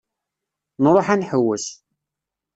Nruḥ 0.83 1.07
ad 1.13 1.17
nḥewwes. 1.19 1.67